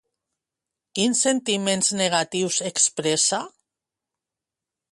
[0.99, 3.43] Quins sentiments negatius expressa?